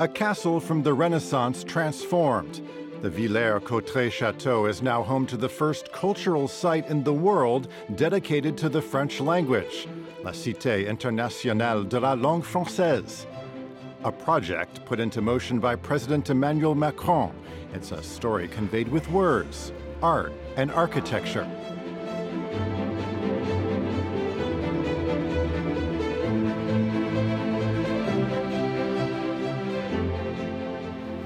A 0.00 0.06
castle 0.06 0.60
from 0.60 0.84
the 0.84 0.94
Renaissance 0.94 1.64
transformed. 1.64 2.60
The 3.02 3.10
Villers-Cotterêts 3.10 4.12
Chateau 4.12 4.66
is 4.66 4.80
now 4.80 5.02
home 5.02 5.26
to 5.26 5.36
the 5.36 5.48
first 5.48 5.92
cultural 5.92 6.46
site 6.46 6.86
in 6.86 7.02
the 7.02 7.12
world 7.12 7.66
dedicated 7.96 8.56
to 8.58 8.68
the 8.68 8.80
French 8.80 9.20
language, 9.20 9.88
La 10.22 10.30
Cité 10.30 10.86
Internationale 10.86 11.82
de 11.82 11.98
la 11.98 12.12
Langue 12.12 12.44
Française. 12.44 13.26
A 14.04 14.12
project 14.12 14.84
put 14.84 15.00
into 15.00 15.20
motion 15.20 15.58
by 15.58 15.74
President 15.74 16.30
Emmanuel 16.30 16.76
Macron. 16.76 17.34
It's 17.74 17.90
a 17.90 18.00
story 18.00 18.46
conveyed 18.46 18.86
with 18.86 19.10
words, 19.10 19.72
art, 20.00 20.32
and 20.54 20.70
architecture. 20.70 21.50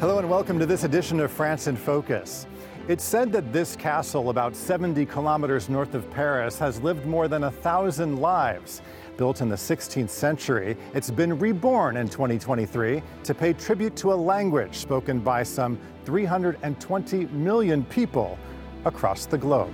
Hello 0.02 0.19
and 0.19 0.29
welcome 0.29 0.59
to 0.59 0.66
this 0.66 0.83
edition 0.83 1.20
of 1.20 1.30
France 1.30 1.69
in 1.69 1.77
Focus. 1.77 2.48
It's 2.88 3.05
said 3.05 3.30
that 3.30 3.52
this 3.52 3.77
castle, 3.77 4.30
about 4.30 4.56
70 4.56 5.06
kilometers 5.06 5.69
north 5.69 5.95
of 5.95 6.11
Paris, 6.11 6.59
has 6.59 6.80
lived 6.80 7.06
more 7.06 7.28
than 7.28 7.45
a 7.45 7.52
thousand 7.52 8.19
lives. 8.19 8.83
Built 9.16 9.42
in 9.42 9.48
the 9.48 9.55
16th 9.55 10.11
century, 10.11 10.77
it's 10.92 11.09
been 11.09 11.38
reborn 11.38 11.97
in 11.98 12.09
2023 12.09 13.01
to 13.23 13.33
pay 13.33 13.52
tribute 13.52 13.95
to 13.95 14.12
a 14.12 14.15
language 14.15 14.75
spoken 14.75 15.20
by 15.20 15.45
some 15.45 15.78
320 16.05 17.27
million 17.27 17.84
people 17.84 18.37
across 18.84 19.27
the 19.27 19.39
globe. 19.39 19.72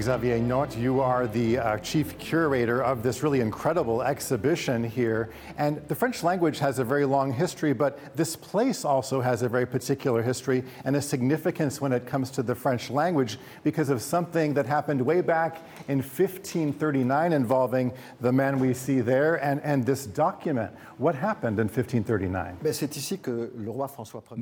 Xavier 0.00 0.38
North, 0.38 0.76
you 0.76 1.00
are 1.00 1.26
the 1.26 1.58
uh, 1.58 1.78
chief 1.78 2.18
curator 2.18 2.82
of 2.82 3.02
this 3.02 3.22
really 3.22 3.40
incredible 3.40 4.02
exhibition 4.02 4.84
here. 4.84 5.30
And 5.58 5.86
the 5.88 5.94
French 5.94 6.22
language 6.22 6.58
has 6.58 6.78
a 6.78 6.84
very 6.84 7.04
long 7.04 7.32
history, 7.32 7.72
but 7.72 8.16
this 8.16 8.36
place 8.36 8.84
also 8.84 9.20
has 9.20 9.42
a 9.42 9.48
very 9.48 9.66
particular 9.66 10.22
history 10.22 10.64
and 10.84 10.96
a 10.96 11.02
significance 11.02 11.80
when 11.80 11.92
it 11.92 12.06
comes 12.06 12.30
to 12.32 12.42
the 12.42 12.54
French 12.54 12.90
language 12.90 13.38
because 13.62 13.88
of 13.88 14.02
something 14.02 14.54
that 14.54 14.66
happened 14.66 15.00
way 15.00 15.20
back 15.20 15.66
in 15.88 15.98
1539 15.98 17.32
involving 17.32 17.92
the 18.20 18.32
man 18.32 18.58
we 18.58 18.74
see 18.74 19.00
there 19.00 19.36
and, 19.36 19.60
and 19.62 19.86
this 19.86 20.06
document. 20.06 20.72
What 20.98 21.14
happened 21.14 21.58
in 21.58 21.68
1539? 21.68 22.58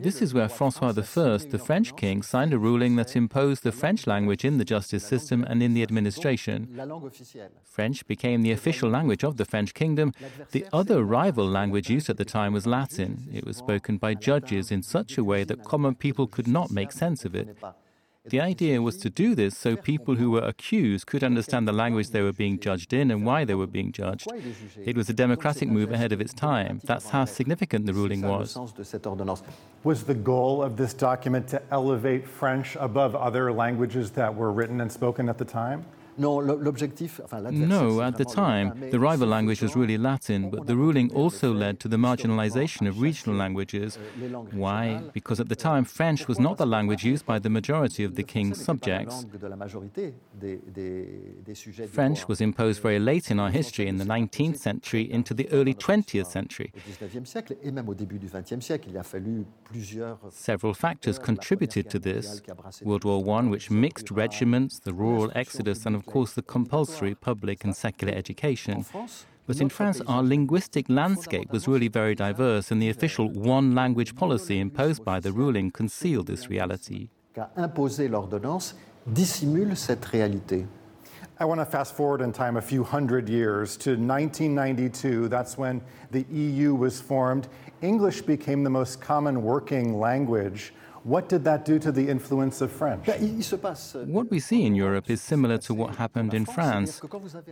This 0.03 0.23
is 0.23 0.35
where 0.35 0.49
Francois 0.49 0.89
I, 0.89 0.93
the 0.93 1.63
French 1.65 1.97
king, 1.97 2.23
signed 2.23 2.53
a 2.53 2.59
ruling 2.59 2.97
that 2.97 3.17
imposed 3.17 3.63
the 3.63 3.73
French 3.73 4.07
language 4.07 4.45
in 4.45 4.59
the 4.59 4.65
justice 4.65 5.05
system 5.05 5.44
and 5.49 5.63
in 5.63 5.75
the 5.75 5.83
administration. 5.83 6.69
French 7.65 8.07
became 8.07 8.43
the 8.43 8.53
official 8.53 8.89
language 8.89 9.25
of 9.25 9.37
the 9.37 9.45
French 9.45 9.75
kingdom. 9.75 10.13
The 10.51 10.67
other 10.73 11.03
rival 11.05 11.47
language 11.47 11.91
used 11.91 12.09
at 12.09 12.17
the 12.17 12.25
time 12.25 12.53
was 12.53 12.67
Latin. 12.67 13.29
It 13.33 13.45
was 13.45 13.57
spoken 13.57 13.99
by 13.99 14.15
judges 14.15 14.71
in 14.71 14.83
such 14.83 15.19
a 15.19 15.25
way 15.25 15.45
that 15.45 15.65
common 15.65 15.95
people 15.95 16.27
could 16.27 16.49
not 16.49 16.71
make 16.71 16.93
sense 16.93 17.25
of 17.25 17.35
it. 17.35 17.57
The 18.27 18.41
idea 18.41 18.81
was 18.81 18.97
to 18.99 19.11
do 19.11 19.35
this 19.35 19.55
so 19.57 19.77
people 19.77 20.15
who 20.15 20.31
were 20.31 20.41
accused 20.41 21.07
could 21.07 21.23
understand 21.23 21.69
the 21.69 21.73
language 21.73 22.09
they 22.09 22.23
were 22.23 22.33
being 22.33 22.59
judged 22.59 22.95
in 22.95 23.11
and 23.11 23.27
why 23.27 23.45
they 23.45 23.55
were 23.55 23.67
being 23.67 23.93
judged. 23.93 24.29
It 24.83 24.97
was 24.97 25.11
a 25.11 25.13
democratic 25.13 25.69
move 25.69 25.93
ahead 25.93 26.11
of 26.11 26.23
its 26.23 26.33
time. 26.33 26.81
That's 26.85 27.11
how 27.11 27.27
significant 27.27 27.85
the 27.85 27.93
ruling 27.93 28.23
was. 28.23 28.57
Was 29.85 30.05
the 30.05 30.15
goal 30.15 30.63
of 30.63 30.79
this 30.79 30.95
document 30.95 31.49
to 31.49 31.61
elevate 31.71 32.27
French 32.27 32.77
above 32.81 33.15
other 33.15 33.53
languages 33.53 34.11
that 34.13 34.35
were 34.35 34.53
written 34.53 34.81
and 34.81 34.91
spoken 34.91 35.29
at 35.29 35.37
the 35.37 35.45
time? 35.45 35.85
No, 36.17 38.03
at 38.03 38.17
the 38.17 38.25
time, 38.25 38.91
the 38.91 39.01
rival 39.01 39.29
language 39.29 39.61
was 39.63 39.75
really 39.77 39.99
Latin, 39.99 40.51
but 40.51 40.67
the 40.67 40.77
ruling 40.77 41.13
also 41.13 41.53
led 41.53 41.81
to 41.81 41.89
the 41.89 41.97
marginalization 41.97 42.89
of 42.89 43.01
regional 43.01 43.37
languages. 43.37 43.99
Why? 44.53 45.03
Because 45.13 45.41
at 45.41 45.49
the 45.49 45.57
time, 45.57 45.85
French 45.85 46.29
was 46.29 46.39
not 46.39 46.59
the 46.59 46.67
language 46.67 47.05
used 47.05 47.27
by 47.27 47.39
the 47.39 47.51
majority 47.51 48.05
of 48.05 48.15
the 48.15 48.23
king's 48.23 48.63
subjects. 48.63 49.27
French 51.91 52.29
was 52.29 52.41
imposed 52.41 52.83
very 52.83 52.99
late 52.99 53.31
in 53.31 53.41
our 53.41 53.51
history, 53.51 53.87
in 53.87 53.97
the 53.99 54.05
19th 54.05 54.59
century 54.59 55.11
into 55.11 55.35
the 55.35 55.49
early 55.51 55.75
20th 55.75 56.27
century. 56.27 56.73
Several 60.31 60.75
factors 60.75 61.19
contributed 61.19 61.91
to 61.91 61.99
this 61.99 62.43
World 62.83 63.05
War 63.05 63.39
I, 63.39 63.43
which 63.49 63.71
mixed 63.71 64.11
regiments, 64.11 64.79
the 64.79 64.93
rural 64.93 65.31
exodus, 65.35 65.87
and 65.87 65.97
of 65.97 66.04
course, 66.07 66.33
the 66.33 66.43
compulsory 66.43 67.15
public 67.15 67.65
and 67.65 67.75
secular 67.75 68.15
education. 68.15 68.85
But 69.47 69.61
in 69.61 69.69
France, 69.69 70.01
our 70.07 70.23
linguistic 70.23 70.89
landscape 70.89 71.51
was 71.51 71.69
really 71.69 71.89
very 71.89 72.15
diverse, 72.15 72.71
and 72.71 72.81
the 72.81 72.89
official 72.89 73.29
one 73.29 73.75
language 73.75 74.17
policy 74.17 74.59
imposed 74.59 75.05
by 75.05 75.21
the 75.21 75.33
ruling 75.33 75.71
concealed 75.71 76.29
this 76.29 76.49
reality. 76.49 77.11
I 81.41 81.45
want 81.45 81.61
to 81.61 81.67
fast 81.67 81.97
forward 81.97 82.21
in 82.21 82.33
time 82.33 82.57
a 82.57 82.63
few 82.63 82.85
hundred 82.85 83.29
years 83.29 83.77
to 83.79 83.91
1992. 83.91 85.29
That's 85.29 85.59
when 85.59 85.83
the 86.13 86.25
EU 86.31 86.75
was 86.75 87.01
formed. 87.01 87.49
English 87.83 88.23
became 88.23 88.63
the 88.63 88.71
most 88.71 89.01
common 89.01 89.43
working 89.43 89.99
language. 89.99 90.73
What 91.05 91.29
did 91.29 91.45
that 91.45 91.67
do 91.67 91.79
to 91.81 91.93
the 91.93 92.09
influence 92.09 92.63
of 92.63 92.73
French? 92.73 93.07
Euh, 93.07 94.07
what 94.07 94.31
we 94.31 94.41
see 94.41 94.65
in 94.65 94.75
Europe 94.75 95.11
is 95.11 95.21
similar 95.21 95.59
to 95.59 95.75
what 95.75 95.97
happened 95.97 96.33
in 96.33 96.47
France. 96.47 97.03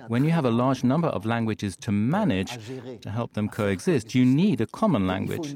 When 0.09 0.25
you 0.25 0.31
have 0.31 0.47
a 0.47 0.51
large 0.51 0.83
number 0.83 1.09
of 1.09 1.27
languages 1.27 1.77
to 1.77 1.93
manage, 1.93 2.59
to 3.03 3.11
help 3.11 3.35
them 3.35 3.51
coexist, 3.51 4.15
you 4.15 4.25
need 4.25 4.63
a 4.63 4.67
common 4.67 5.07
language. 5.07 5.55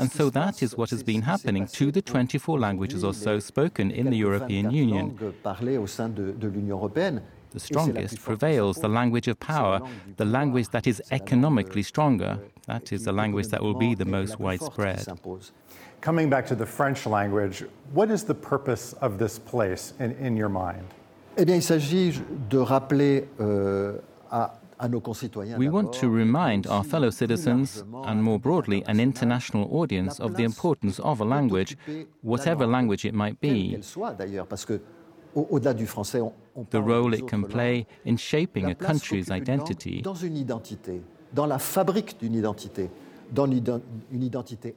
And 0.00 0.10
so 0.10 0.28
that 0.30 0.62
is 0.62 0.76
what 0.76 0.90
has 0.90 1.04
been 1.04 1.22
happening 1.22 1.66
to 1.68 1.92
the 1.92 2.02
24 2.02 2.58
languages 2.58 3.04
or 3.04 3.14
so 3.14 3.38
spoken 3.38 3.92
in 3.92 4.10
the 4.10 4.16
European 4.16 4.72
Union. 4.72 5.16
The 7.54 7.60
strongest 7.60 8.20
prevails, 8.20 8.78
the 8.78 8.88
language 8.88 9.28
of 9.28 9.38
power, 9.38 9.80
the 10.16 10.24
language 10.24 10.70
that 10.70 10.88
is 10.88 11.00
economically 11.12 11.84
stronger. 11.84 12.40
That 12.66 12.92
is 12.92 13.04
the 13.04 13.12
language 13.12 13.48
that 13.48 13.62
will 13.62 13.74
be 13.74 13.94
the 13.94 14.04
most 14.04 14.40
widespread. 14.40 15.06
Coming 16.04 16.28
back 16.28 16.46
to 16.48 16.54
the 16.54 16.66
French 16.66 17.06
language, 17.06 17.64
what 17.94 18.10
is 18.10 18.24
the 18.24 18.34
purpose 18.34 18.92
of 19.00 19.16
this 19.16 19.38
place 19.38 19.94
in, 19.98 20.10
in 20.20 20.36
your 20.36 20.50
mind? 20.50 20.84
Eh 21.38 21.46
bien, 21.46 21.56
il 21.56 21.62
s'agit 21.62 22.20
de 22.50 22.58
rappeler 22.58 23.26
euh, 23.40 23.96
à 24.30 24.60
we 25.58 25.68
want 25.70 25.92
to 25.92 26.10
remind 26.10 26.66
our 26.66 26.84
fellow 26.84 27.08
citizens, 27.10 27.84
and 28.06 28.16
more 28.22 28.38
broadly, 28.38 28.82
an 28.86 28.98
international 29.00 29.68
audience, 29.70 30.20
of 30.20 30.34
the 30.34 30.42
importance 30.42 30.98
of 31.00 31.20
a 31.20 31.24
language, 31.24 31.76
whatever 32.22 32.66
language 32.66 33.06
it 33.06 33.14
might 33.14 33.40
be. 33.40 33.78
The 36.70 36.82
role 36.82 37.14
it 37.14 37.26
can 37.26 37.44
play 37.44 37.86
in 38.04 38.16
shaping 38.16 38.66
a 38.66 38.74
country's 38.74 39.30
identity. 39.30 40.02
Dans 41.32 41.46
la 41.46 41.58
fabrique 41.58 42.18
d'une 42.20 42.34
identité. 42.34 42.90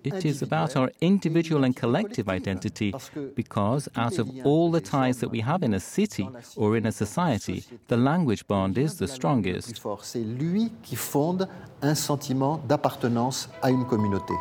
It 0.03 0.25
is 0.25 0.41
about 0.41 0.75
our 0.75 0.91
individual 1.01 1.63
and 1.63 1.75
collective 1.75 2.29
identity 2.29 2.93
because, 3.35 3.89
out 3.95 4.17
of 4.17 4.29
all 4.45 4.71
the 4.71 4.81
ties 4.81 5.19
that 5.19 5.29
we 5.29 5.41
have 5.41 5.63
in 5.63 5.73
a 5.73 5.79
city 5.79 6.27
or 6.55 6.77
in 6.77 6.85
a 6.85 6.91
society, 6.91 7.63
the 7.87 7.97
language 7.97 8.47
bond 8.47 8.77
is 8.77 8.97
the 8.97 9.07
strongest. 9.07 9.81
C'est 10.01 10.23
lui 10.23 10.71
qui 10.83 10.95
fonde 10.95 11.47
un 11.81 11.95
sentiment 11.95 12.59
d'appartenance 12.67 13.49
à 13.61 13.69
une 13.69 13.85
communauté. 13.85 14.33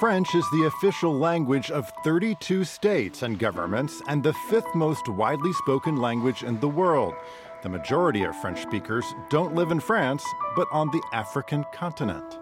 French 0.00 0.34
is 0.34 0.44
the 0.50 0.64
official 0.64 1.12
language 1.12 1.70
of 1.70 1.92
32 2.04 2.64
states 2.64 3.22
and 3.22 3.38
governments 3.38 4.00
and 4.08 4.22
the 4.22 4.32
fifth 4.48 4.74
most 4.74 5.06
widely 5.10 5.52
spoken 5.52 5.96
language 5.96 6.42
in 6.42 6.58
the 6.60 6.68
world. 6.68 7.12
The 7.62 7.68
majority 7.68 8.22
of 8.24 8.34
French 8.36 8.62
speakers 8.62 9.04
don't 9.28 9.54
live 9.54 9.70
in 9.70 9.80
France, 9.80 10.24
but 10.56 10.66
on 10.72 10.86
the 10.88 11.02
African 11.12 11.64
continent. 11.74 12.38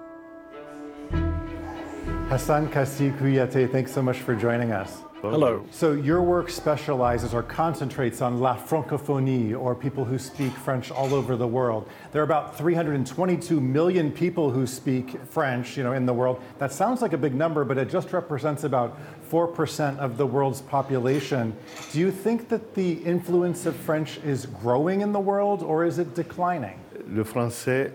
Hassane 2.30 2.70
Kassi 2.70 3.16
Kouyaté, 3.18 3.68
thanks 3.70 3.90
so 3.90 4.00
much 4.00 4.18
for 4.18 4.36
joining 4.36 4.70
us. 4.70 5.02
Hello. 5.20 5.64
So, 5.72 5.92
your 5.92 6.22
work 6.22 6.48
specializes 6.48 7.34
or 7.34 7.42
concentrates 7.42 8.22
on 8.22 8.38
La 8.38 8.56
Francophonie, 8.56 9.58
or 9.58 9.74
people 9.74 10.04
who 10.04 10.16
speak 10.16 10.52
French 10.52 10.92
all 10.92 11.12
over 11.12 11.36
the 11.36 11.46
world. 11.46 11.88
There 12.12 12.22
are 12.22 12.24
about 12.24 12.56
322 12.56 13.60
million 13.60 14.12
people 14.12 14.50
who 14.50 14.64
speak 14.64 15.20
French, 15.26 15.76
you 15.76 15.82
know, 15.82 15.92
in 15.92 16.06
the 16.06 16.14
world. 16.14 16.40
That 16.58 16.72
sounds 16.72 17.02
like 17.02 17.14
a 17.14 17.18
big 17.18 17.34
number, 17.34 17.64
but 17.64 17.78
it 17.78 17.90
just 17.90 18.12
represents 18.12 18.62
about 18.62 18.96
4% 19.28 19.98
of 19.98 20.18
the 20.18 20.26
world's 20.26 20.60
population. 20.60 21.56
Do 21.92 21.98
you 21.98 22.12
think 22.12 22.48
that 22.48 22.74
the 22.74 22.92
influence 22.92 23.66
of 23.66 23.74
French 23.74 24.18
is 24.18 24.46
growing 24.46 25.00
in 25.00 25.12
the 25.12 25.20
world, 25.20 25.64
or 25.64 25.84
is 25.84 25.98
it 25.98 26.14
declining? 26.14 26.78
Le 27.08 27.24
français 27.24 27.90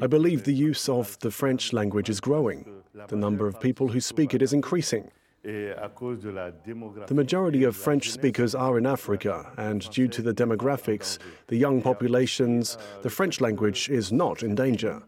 I 0.00 0.06
believe 0.06 0.44
the 0.44 0.54
use 0.54 0.88
of 0.88 1.18
the 1.18 1.30
French 1.30 1.72
language 1.72 2.08
is 2.08 2.20
growing. 2.20 2.81
The 3.08 3.16
number 3.16 3.46
of 3.46 3.58
people 3.60 3.88
who 3.88 4.00
speak 4.00 4.34
it 4.34 4.42
is 4.42 4.52
increasing. 4.52 5.10
The 5.44 7.14
majority 7.14 7.64
of 7.64 7.74
French 7.74 8.10
speakers 8.10 8.54
are 8.54 8.78
in 8.78 8.86
Africa, 8.86 9.50
and 9.56 9.90
due 9.90 10.08
to 10.08 10.22
the 10.22 10.32
demographics, 10.32 11.18
the 11.48 11.56
young 11.56 11.82
populations, 11.82 12.78
the 13.02 13.10
French 13.10 13.40
language 13.40 13.88
is 13.88 14.12
not 14.12 14.42
in 14.42 14.54
danger. 14.54 15.02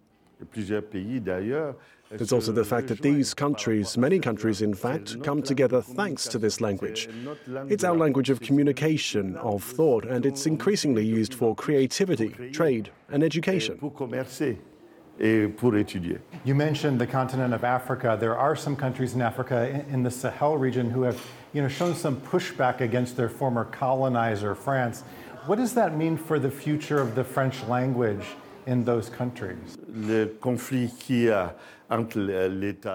There's 2.10 2.32
also 2.32 2.52
the 2.52 2.64
fact 2.64 2.88
that 2.88 3.00
these 3.00 3.34
countries, 3.34 3.96
many 3.96 4.18
countries 4.18 4.62
in 4.62 4.74
fact, 4.74 5.22
come 5.22 5.42
together 5.42 5.80
thanks 5.80 6.26
to 6.28 6.38
this 6.38 6.60
language. 6.60 7.08
It's 7.68 7.84
our 7.84 7.96
language 7.96 8.30
of 8.30 8.40
communication, 8.40 9.36
of 9.36 9.62
thought, 9.62 10.04
and 10.04 10.26
it's 10.26 10.46
increasingly 10.46 11.04
used 11.04 11.34
for 11.34 11.54
creativity, 11.54 12.50
trade, 12.50 12.90
and 13.08 13.22
education. 13.22 13.78
You 16.44 16.54
mentioned 16.54 17.00
the 17.00 17.06
continent 17.06 17.54
of 17.54 17.62
Africa. 17.64 18.16
There 18.18 18.36
are 18.36 18.56
some 18.56 18.74
countries 18.74 19.14
in 19.14 19.22
Africa, 19.22 19.84
in 19.88 20.02
the 20.02 20.10
Sahel 20.10 20.56
region, 20.56 20.90
who 20.90 21.02
have 21.02 21.20
you 21.52 21.62
know, 21.62 21.68
shown 21.68 21.94
some 21.94 22.20
pushback 22.20 22.80
against 22.80 23.16
their 23.16 23.28
former 23.28 23.64
colonizer, 23.64 24.54
France. 24.54 25.02
What 25.46 25.56
does 25.56 25.74
that 25.74 25.96
mean 25.96 26.16
for 26.16 26.38
the 26.38 26.50
future 26.50 27.00
of 27.00 27.14
the 27.14 27.22
French 27.22 27.62
language 27.64 28.24
in 28.66 28.84
those 28.84 29.08
countries? 29.08 29.78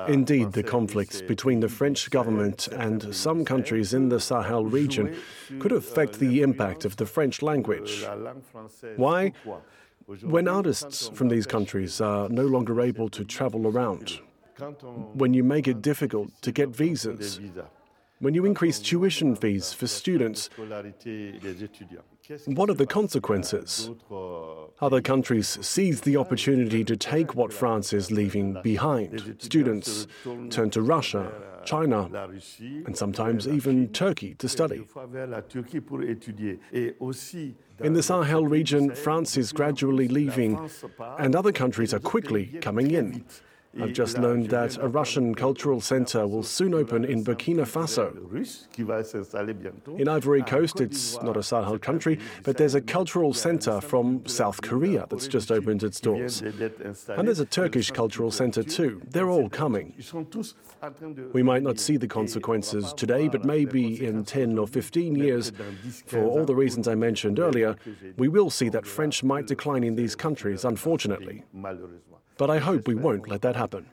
Indeed, 0.09 0.51
the 0.51 0.63
conflicts 0.63 1.21
between 1.21 1.59
the 1.59 1.69
French 1.69 2.09
government 2.09 2.67
and 2.67 3.15
some 3.15 3.45
countries 3.45 3.93
in 3.93 4.09
the 4.09 4.19
Sahel 4.19 4.65
region 4.65 5.15
could 5.59 5.71
affect 5.71 6.19
the 6.19 6.41
impact 6.41 6.85
of 6.85 6.97
the 6.97 7.05
French 7.05 7.41
language. 7.41 8.03
Why? 8.97 9.31
When 10.23 10.47
artists 10.47 11.09
from 11.09 11.29
these 11.29 11.45
countries 11.45 12.01
are 12.01 12.27
no 12.29 12.43
longer 12.43 12.81
able 12.81 13.09
to 13.09 13.23
travel 13.23 13.67
around, 13.67 14.19
when 15.13 15.35
you 15.35 15.43
make 15.43 15.67
it 15.67 15.83
difficult 15.83 16.29
to 16.41 16.51
get 16.51 16.69
visas, 16.69 17.39
when 18.19 18.33
you 18.33 18.45
increase 18.45 18.79
tuition 18.79 19.35
fees 19.35 19.73
for 19.73 19.87
students, 19.87 20.49
what 22.45 22.69
are 22.69 22.73
the 22.73 22.85
consequences? 22.85 23.89
Other 24.81 25.01
countries 25.01 25.57
seize 25.65 26.01
the 26.01 26.17
opportunity 26.17 26.83
to 26.83 26.95
take 26.95 27.33
what 27.35 27.51
France 27.53 27.93
is 27.93 28.11
leaving 28.11 28.61
behind. 28.61 29.35
Students 29.39 30.07
turn 30.49 30.69
to 30.71 30.81
Russia, 30.81 31.31
China, 31.65 32.09
and 32.85 32.95
sometimes 32.95 33.47
even 33.47 33.89
Turkey 33.89 34.35
to 34.35 34.47
study. 34.49 34.85
In 37.81 37.93
the 37.93 38.03
Sahel 38.03 38.45
region, 38.45 38.93
France 38.95 39.37
is 39.37 39.53
gradually 39.53 40.07
leaving, 40.09 40.69
and 41.17 41.35
other 41.35 41.51
countries 41.53 41.93
are 41.93 41.99
quickly 41.99 42.47
coming 42.61 42.91
in. 42.91 43.23
I've 43.79 43.93
just 43.93 44.17
learned 44.17 44.49
that 44.49 44.77
a 44.77 44.87
Russian 44.87 45.35
cultural 45.35 45.79
center 45.79 46.27
will 46.27 46.41
soon 46.43 46.73
open 46.73 47.05
in 47.05 47.23
Burkina 47.23 47.65
Faso. 47.67 48.09
In 49.99 50.07
Ivory 50.07 50.41
Coast, 50.41 50.81
it's 50.81 51.21
not 51.21 51.37
a 51.37 51.43
Sahel 51.43 51.77
country, 51.77 52.19
but 52.43 52.57
there's 52.57 52.73
a 52.73 52.81
cultural 52.81 53.33
center 53.33 53.79
from 53.79 54.25
South 54.25 54.61
Korea 54.61 55.05
that's 55.09 55.27
just 55.27 55.51
opened 55.51 55.83
its 55.83 55.99
doors. 55.99 56.41
And 56.41 57.27
there's 57.27 57.39
a 57.39 57.45
Turkish 57.45 57.91
cultural 57.91 58.31
center 58.31 58.63
too. 58.63 59.01
They're 59.07 59.29
all 59.29 59.49
coming. 59.49 59.93
We 61.33 61.43
might 61.43 61.61
not 61.61 61.79
see 61.79 61.97
the 61.97 62.07
consequences 62.07 62.91
today, 62.93 63.27
but 63.27 63.45
maybe 63.45 64.03
in 64.03 64.25
10 64.25 64.57
or 64.57 64.67
15 64.67 65.15
years, 65.15 65.51
for 66.07 66.23
all 66.23 66.45
the 66.45 66.55
reasons 66.55 66.87
I 66.87 66.95
mentioned 66.95 67.39
earlier, 67.39 67.75
we 68.17 68.29
will 68.29 68.49
see 68.49 68.69
that 68.69 68.87
French 68.87 69.23
might 69.23 69.45
decline 69.45 69.83
in 69.83 69.95
these 69.95 70.15
countries, 70.15 70.65
unfortunately. 70.65 71.43
But 72.39 72.49
I 72.49 72.59
hope 72.59 72.87
we 72.87 72.95
won't 72.95 73.27
let 73.27 73.41
that 73.41 73.57
happen. 73.57 73.85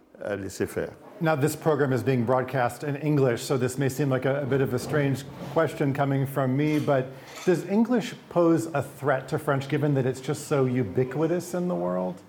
Now, 1.18 1.34
this 1.34 1.56
program 1.56 1.94
is 1.94 2.02
being 2.02 2.24
broadcast 2.24 2.84
in 2.84 2.96
English, 2.96 3.42
so 3.42 3.56
this 3.56 3.78
may 3.78 3.88
seem 3.88 4.10
like 4.10 4.26
a, 4.26 4.42
a, 4.42 4.44
bit 4.46 4.60
of 4.60 4.74
a 4.74 4.78
strange 4.78 5.24
question 5.52 5.94
coming 5.94 6.26
from 6.26 6.54
me, 6.54 6.78
but 6.78 7.06
does 7.46 7.64
English 7.68 8.14
pose 8.28 8.66
a 8.74 8.82
threat 8.82 9.26
to 9.28 9.38
French 9.38 9.66
given 9.68 9.94
that 9.94 10.04
it's 10.04 10.20
just 10.20 10.46
so 10.46 10.66
ubiquitous 10.66 11.54
in 11.54 11.68
the 11.68 11.74
world? 11.74 12.20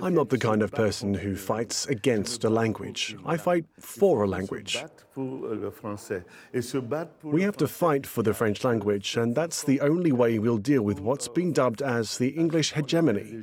I'm 0.00 0.14
not 0.14 0.30
the 0.30 0.38
kind 0.38 0.62
of 0.62 0.72
person 0.72 1.12
who 1.12 1.36
fights 1.36 1.86
against 1.86 2.44
a 2.44 2.50
language. 2.50 3.14
I 3.26 3.36
fight 3.36 3.66
for 3.78 4.22
a 4.22 4.26
language. 4.26 4.82
We 7.22 7.42
have 7.42 7.56
to 7.58 7.68
fight 7.68 8.06
for 8.06 8.22
the 8.22 8.32
French 8.32 8.64
language, 8.64 9.16
and 9.18 9.34
that's 9.34 9.62
the 9.64 9.82
only 9.82 10.12
way 10.12 10.38
we'll 10.38 10.56
deal 10.56 10.82
with 10.82 10.98
what's 11.00 11.28
been 11.28 11.52
dubbed 11.52 11.82
as 11.82 12.16
the 12.16 12.28
English 12.28 12.72
hegemony. 12.72 13.42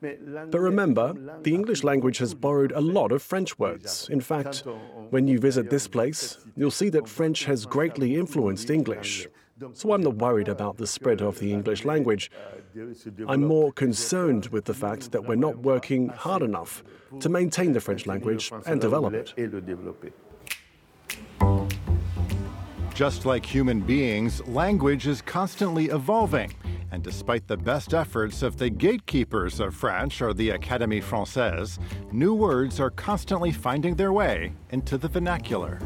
But 0.00 0.60
remember, 0.60 1.40
the 1.42 1.54
English 1.54 1.69
language 1.84 2.18
has 2.18 2.34
borrowed 2.34 2.72
a 2.72 2.80
lot 2.80 3.12
of 3.12 3.22
French 3.22 3.58
words. 3.58 4.08
In 4.10 4.20
fact, 4.20 4.64
when 5.10 5.26
you 5.26 5.38
visit 5.38 5.70
this 5.70 5.86
place, 5.88 6.38
you'll 6.56 6.70
see 6.70 6.88
that 6.90 7.08
French 7.08 7.44
has 7.44 7.66
greatly 7.66 8.16
influenced 8.16 8.70
English. 8.70 9.28
So 9.74 9.92
I'm 9.92 10.02
not 10.02 10.16
worried 10.16 10.48
about 10.48 10.78
the 10.78 10.86
spread 10.86 11.20
of 11.20 11.38
the 11.38 11.52
English 11.52 11.84
language. 11.84 12.30
I'm 13.28 13.44
more 13.44 13.72
concerned 13.72 14.46
with 14.46 14.64
the 14.64 14.74
fact 14.74 15.12
that 15.12 15.24
we're 15.24 15.34
not 15.34 15.58
working 15.58 16.08
hard 16.08 16.42
enough 16.42 16.82
to 17.20 17.28
maintain 17.28 17.72
the 17.72 17.80
French 17.80 18.06
language 18.06 18.50
and 18.66 18.80
develop 18.80 19.14
it. 19.14 19.34
Just 22.94 23.24
like 23.24 23.46
human 23.46 23.80
beings, 23.80 24.46
language 24.46 25.06
is 25.06 25.22
constantly 25.22 25.86
evolving. 25.86 26.52
And 26.92 27.04
despite 27.04 27.46
the 27.46 27.56
best 27.56 27.94
efforts 27.94 28.42
of 28.42 28.56
the 28.56 28.68
gatekeepers 28.68 29.60
of 29.60 29.74
French 29.74 30.20
or 30.20 30.34
the 30.34 30.50
Académie 30.50 31.02
Française, 31.02 31.78
new 32.10 32.34
words 32.34 32.80
are 32.80 32.90
constantly 32.90 33.52
finding 33.52 33.94
their 33.94 34.12
way 34.12 34.52
into 34.70 34.98
the 34.98 35.06
vernacular. 35.06 35.78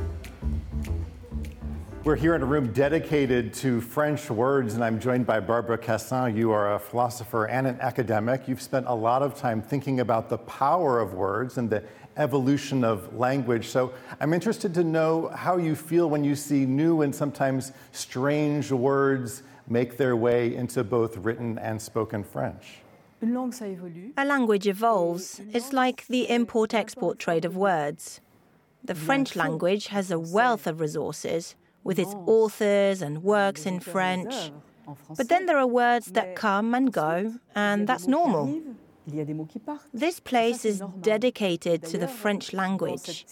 We're 2.05 2.17
here 2.17 2.35
in 2.35 2.43
a 2.43 2.47
room 2.47 2.73
dedicated 2.73 3.55
to 3.55 3.81
French 3.81 4.31
words, 4.31 4.75
and 4.75 4.85
I'm 4.85 4.99
joined 5.01 5.27
by 5.27 5.41
Barbara 5.41 5.79
Cassin. 5.79 6.37
You 6.37 6.53
are 6.53 6.75
a 6.75 6.79
philosopher 6.79 7.47
and 7.47 7.67
an 7.67 7.79
academic. 7.81 8.47
You've 8.47 8.61
spent 8.61 8.87
a 8.87 8.95
lot 8.95 9.23
of 9.23 9.35
time 9.35 9.63
thinking 9.63 10.01
about 10.01 10.29
the 10.29 10.39
power 10.39 11.01
of 11.01 11.15
words 11.15 11.57
and 11.57 11.69
the 11.69 11.83
evolution 12.17 12.85
of 12.85 13.15
language. 13.17 13.69
So 13.69 13.93
I'm 14.21 14.35
interested 14.35 14.75
to 14.75 14.85
know 14.85 15.29
how 15.29 15.57
you 15.57 15.75
feel 15.75 16.09
when 16.09 16.25
you 16.25 16.35
see 16.35 16.67
new 16.67 17.03
and 17.03 17.15
sometimes 17.15 17.73
strange 17.93 18.71
words 18.71 19.43
make 19.69 19.97
their 19.97 20.17
way 20.17 20.55
into 20.55 20.85
both 20.85 21.17
written 21.19 21.59
and 21.59 21.81
spoken 21.81 22.23
French. 22.25 22.79
A 23.23 24.25
language 24.25 24.67
evolves. 24.67 25.41
It's 25.53 25.73
like 25.73 26.07
the 26.09 26.29
import 26.29 26.75
export 26.75 27.19
trade 27.19 27.45
of 27.45 27.57
words. 27.57 28.21
The 28.85 28.95
French 28.95 29.35
language 29.35 29.87
has 29.87 30.11
a 30.11 30.19
wealth 30.19 30.67
of 30.67 30.81
resources 30.81 31.55
with 31.83 31.99
its 31.99 32.15
authors 32.27 33.01
and 33.01 33.23
works 33.23 33.65
in 33.65 33.81
French. 33.81 34.53
But 35.17 35.31
then 35.31 35.47
there 35.47 35.57
are 35.57 35.67
words 35.67 36.07
that 36.13 36.37
come 36.37 36.75
and 36.75 36.93
go, 36.93 37.35
and 37.55 37.87
that's 37.87 38.07
normal. 38.07 38.61
This 39.93 40.21
place 40.21 40.65
is 40.65 40.83
dedicated 41.01 41.83
to 41.85 41.99
the 41.99 42.09
French 42.09 42.53
language, 42.53 43.27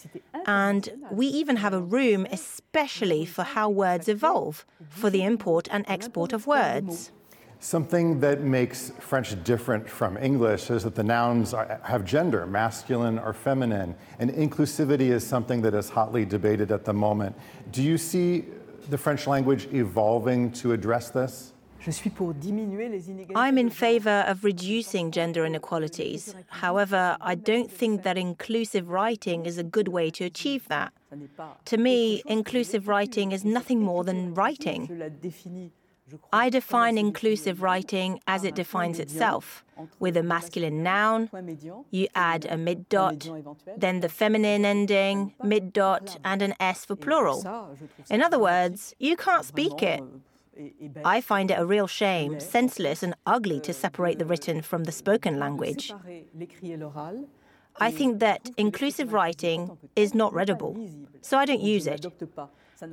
and 0.45 0.89
we 1.11 1.27
even 1.27 1.57
have 1.57 1.73
a 1.73 1.81
room 1.81 2.27
especially 2.31 3.25
for 3.25 3.43
how 3.43 3.69
words 3.69 4.07
evolve, 4.07 4.65
for 4.89 5.09
the 5.09 5.23
import 5.23 5.67
and 5.71 5.83
export 5.87 6.31
of 6.31 6.45
words. 6.45 7.11
Something 7.59 8.19
that 8.19 8.41
makes 8.41 8.91
French 8.99 9.41
different 9.45 9.89
from 9.89 10.17
English 10.17 10.69
is 10.69 10.83
that 10.83 10.95
the 10.95 11.03
nouns 11.03 11.53
are, 11.53 11.79
have 11.83 12.03
gender, 12.03 12.45
masculine 12.45 13.17
or 13.17 13.31
feminine, 13.33 13.95
and 14.19 14.29
inclusivity 14.31 15.11
is 15.11 15.25
something 15.25 15.61
that 15.61 15.73
is 15.73 15.89
hotly 15.89 16.25
debated 16.25 16.73
at 16.73 16.83
the 16.83 16.93
moment. 16.93 17.35
Do 17.71 17.81
you 17.81 17.97
see 17.97 18.45
the 18.89 18.97
French 18.97 19.27
language 19.27 19.69
evolving 19.71 20.51
to 20.51 20.73
address 20.73 21.09
this? 21.09 21.52
I'm 23.35 23.57
in 23.57 23.69
favor 23.69 24.23
of 24.27 24.43
reducing 24.43 25.11
gender 25.11 25.45
inequalities. 25.45 26.35
However, 26.47 27.17
I 27.19 27.35
don't 27.35 27.71
think 27.71 28.03
that 28.03 28.17
inclusive 28.17 28.89
writing 28.89 29.45
is 29.45 29.57
a 29.57 29.63
good 29.63 29.89
way 29.89 30.09
to 30.11 30.23
achieve 30.23 30.67
that. 30.69 30.93
To 31.65 31.77
me, 31.77 32.23
inclusive 32.25 32.87
writing 32.87 33.31
is 33.31 33.43
nothing 33.43 33.81
more 33.81 34.03
than 34.03 34.33
writing. 34.33 35.11
I 36.31 36.49
define 36.49 36.97
inclusive 36.97 37.61
writing 37.61 38.19
as 38.27 38.43
it 38.43 38.55
defines 38.55 38.99
itself, 38.99 39.63
with 39.99 40.15
a 40.17 40.23
masculine 40.23 40.83
noun, 40.83 41.29
you 41.91 42.07
add 42.13 42.45
a 42.45 42.57
mid 42.57 42.89
dot, 42.89 43.29
then 43.77 44.01
the 44.01 44.09
feminine 44.09 44.65
ending, 44.65 45.33
mid 45.43 45.73
dot, 45.73 46.17
and 46.23 46.41
an 46.41 46.53
S 46.59 46.85
for 46.85 46.95
plural. 46.95 47.39
In 48.09 48.21
other 48.21 48.39
words, 48.39 48.93
you 48.99 49.15
can't 49.15 49.45
speak 49.45 49.81
it. 49.81 50.03
I 51.03 51.21
find 51.21 51.51
it 51.51 51.59
a 51.59 51.65
real 51.65 51.87
shame, 51.87 52.39
senseless, 52.39 53.03
and 53.03 53.15
ugly 53.25 53.59
to 53.61 53.73
separate 53.73 54.19
the 54.19 54.25
written 54.25 54.61
from 54.61 54.83
the 54.83 54.91
spoken 54.91 55.39
language. 55.39 55.91
I 57.79 57.91
think 57.91 58.19
that 58.19 58.49
inclusive 58.57 59.13
writing 59.13 59.77
is 59.95 60.13
not 60.13 60.33
readable, 60.33 60.77
so 61.21 61.37
I 61.37 61.45
don't 61.45 61.61
use 61.61 61.87
it. 61.87 62.05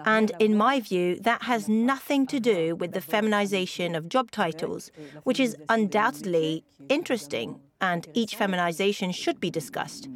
And 0.05 0.33
in 0.38 0.57
my 0.57 0.81
view, 0.81 1.19
that 1.21 1.43
has 1.43 1.69
nothing 1.69 2.26
to 2.29 2.40
do 2.40 2.76
with 2.76 2.93
the 2.93 3.00
feminization 3.00 3.95
of 3.95 4.09
job 4.09 4.31
titles, 4.31 4.90
which 5.25 5.40
is 5.40 5.57
undoubtedly 5.69 6.64
interesting, 6.88 7.61
and 7.81 8.07
each 8.14 8.37
feminization 8.37 9.11
should 9.12 9.40
be 9.40 9.50
discussed. 9.50 10.09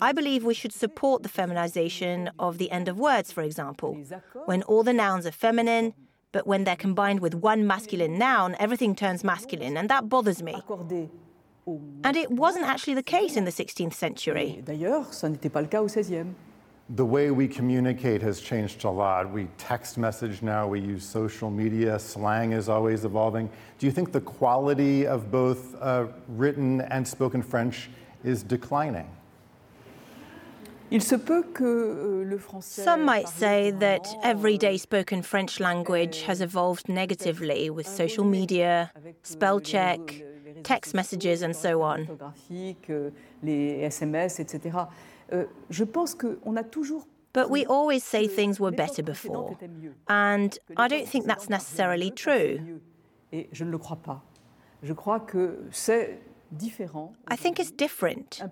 I 0.00 0.12
believe 0.12 0.44
we 0.44 0.54
should 0.54 0.72
support 0.72 1.22
the 1.22 1.28
feminization 1.28 2.30
of 2.38 2.58
the 2.58 2.70
end 2.70 2.88
of 2.88 2.98
words, 2.98 3.32
for 3.32 3.42
example. 3.42 3.98
When 4.46 4.62
all 4.64 4.82
the 4.82 4.92
nouns 4.92 5.26
are 5.26 5.32
feminine, 5.32 5.94
but 6.36 6.46
when 6.46 6.64
they're 6.64 6.76
combined 6.76 7.20
with 7.20 7.34
one 7.34 7.66
masculine 7.66 8.18
noun, 8.18 8.56
everything 8.58 8.94
turns 8.94 9.24
masculine, 9.24 9.74
and 9.78 9.88
that 9.88 10.10
bothers 10.10 10.42
me. 10.42 10.54
And 12.04 12.14
it 12.14 12.30
wasn't 12.30 12.66
actually 12.66 12.92
the 12.92 13.02
case 13.02 13.38
in 13.38 13.46
the 13.46 13.50
16th 13.50 13.94
century. 13.94 14.62
The 16.90 17.04
way 17.06 17.30
we 17.30 17.48
communicate 17.48 18.20
has 18.20 18.42
changed 18.42 18.84
a 18.84 18.90
lot. 18.90 19.32
We 19.32 19.48
text 19.56 19.96
message 19.96 20.42
now, 20.42 20.68
we 20.68 20.78
use 20.78 21.06
social 21.06 21.50
media, 21.50 21.98
slang 21.98 22.52
is 22.52 22.68
always 22.68 23.06
evolving. 23.06 23.48
Do 23.78 23.86
you 23.86 23.92
think 23.92 24.12
the 24.12 24.20
quality 24.20 25.06
of 25.06 25.30
both 25.30 25.74
uh, 25.80 26.08
written 26.28 26.82
and 26.82 27.08
spoken 27.08 27.40
French 27.42 27.88
is 28.24 28.42
declining? 28.42 29.08
Euh, 30.92 32.38
Some 32.60 33.04
might 33.04 33.28
say 33.28 33.72
that 33.72 34.06
everyday 34.22 34.78
spoken 34.78 35.22
French 35.22 35.58
language 35.58 36.22
has 36.22 36.40
evolved 36.40 36.88
negatively 36.88 37.70
with 37.70 37.86
social 37.86 38.24
media, 38.24 38.92
spell 39.22 39.60
check, 39.60 40.22
text 40.62 40.94
messages, 40.94 41.42
and 41.42 41.54
so 41.56 41.82
on. 41.82 42.06
But 47.32 47.50
we 47.50 47.66
always 47.66 48.02
say 48.02 48.28
things 48.28 48.58
were 48.58 48.70
better 48.70 49.02
before. 49.02 49.58
And 50.08 50.58
I 50.76 50.88
don't 50.88 51.08
think 51.08 51.26
that's 51.26 51.48
necessarily 51.50 52.10
true. 52.10 52.80
I 57.28 57.36
think 57.36 57.58
it's 57.58 57.70
different. 57.70 58.42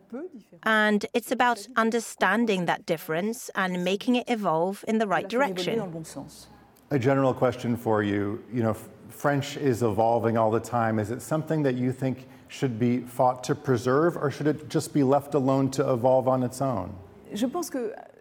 And 0.62 1.06
it's 1.14 1.30
about 1.30 1.66
understanding 1.76 2.66
that 2.66 2.86
difference 2.86 3.50
and 3.54 3.84
making 3.84 4.16
it 4.16 4.24
evolve 4.28 4.84
in 4.88 4.98
the 4.98 5.06
right 5.06 5.28
direction. 5.28 6.04
A 6.90 6.98
general 6.98 7.34
question 7.34 7.76
for 7.76 8.02
you. 8.02 8.42
You 8.52 8.62
know, 8.62 8.76
French 9.08 9.56
is 9.56 9.82
evolving 9.82 10.36
all 10.36 10.50
the 10.50 10.60
time. 10.60 10.98
Is 10.98 11.10
it 11.10 11.22
something 11.22 11.62
that 11.62 11.76
you 11.76 11.92
think 11.92 12.26
should 12.48 12.78
be 12.78 13.00
fought 13.00 13.42
to 13.44 13.54
preserve, 13.54 14.16
or 14.16 14.30
should 14.30 14.46
it 14.46 14.68
just 14.68 14.92
be 14.92 15.02
left 15.02 15.34
alone 15.34 15.70
to 15.70 15.92
evolve 15.92 16.28
on 16.28 16.42
its 16.42 16.60
own? 16.60 16.94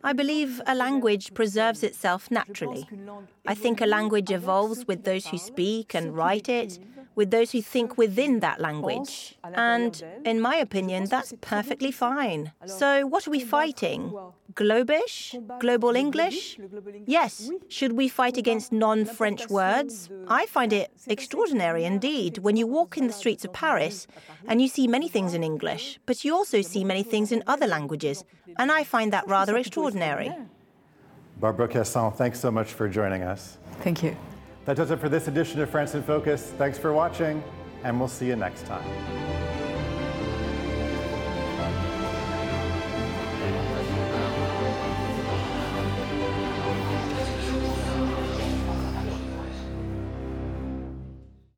I 0.04 0.14
believe 0.14 0.62
a 0.66 0.74
language 0.74 1.34
preserves 1.34 1.84
itself 1.84 2.32
naturally. 2.32 2.88
I 3.46 3.54
think 3.54 3.80
a 3.82 3.86
language 3.86 4.32
evolves 4.32 4.88
with 4.88 5.04
those 5.04 5.28
who 5.28 5.38
speak 5.38 5.94
and 5.94 6.16
write 6.16 6.50
it, 6.50 6.80
with 7.16 7.32
those 7.32 7.52
who 7.52 7.62
think 7.62 7.98
within 7.98 8.40
that 8.40 8.60
language. 8.60 9.38
And 9.54 10.04
in 10.26 10.40
my 10.42 10.56
opinion, 10.56 11.06
that's 11.06 11.34
perfectly 11.42 11.92
fine. 11.92 12.52
So, 12.66 13.06
what 13.06 13.28
are 13.28 13.32
we 13.32 13.40
fighting? 13.40 14.14
Globish? 14.54 15.36
Global 15.60 15.96
English? 15.96 16.60
Yes. 17.06 17.50
Should 17.70 17.94
we 17.94 18.08
fight 18.08 18.38
against 18.38 18.72
non 18.72 19.06
French 19.06 19.50
words? 19.50 20.10
I 20.28 20.46
find 20.46 20.72
it 20.74 20.92
extraordinary 21.08 21.84
indeed 21.86 22.40
when 22.40 22.56
you 22.56 22.68
walk 22.68 22.98
in 22.98 23.08
the 23.08 23.14
streets 23.14 23.46
of 23.46 23.54
Paris 23.54 24.08
and 24.48 24.62
you 24.62 24.68
see 24.68 24.88
many 24.88 25.10
things 25.10 25.34
in 25.34 25.44
English, 25.44 26.00
but 26.06 26.24
you 26.24 26.34
also 26.34 26.62
see 26.62 26.84
many 26.84 27.04
things 27.04 27.32
in 27.32 27.44
other 27.48 27.68
languages. 27.68 28.24
And 28.58 28.72
I 28.72 28.84
find 28.84 29.12
that 29.14 29.28
rather 29.28 29.58
extraordinary. 29.58 30.32
Barbara 31.40 31.68
Cassin, 31.68 32.12
thanks 32.12 32.40
so 32.40 32.52
much 32.52 32.72
for 32.72 32.88
joining 32.88 33.24
us. 33.24 33.58
Thank 33.82 34.04
you. 34.04 34.16
That 34.66 34.78
does 34.78 34.92
it 34.92 35.00
for 35.00 35.10
this 35.10 35.28
edition 35.28 35.62
of 35.62 35.70
France 35.70 35.94
in 35.94 36.04
Focus. 36.04 36.54
Thanks 36.58 36.78
for 36.78 36.94
watching, 36.94 37.44
and 37.84 38.00
we'll 38.00 38.08
see 38.08 38.28
you 38.28 38.38
next 38.38 38.66
time. 38.66 39.53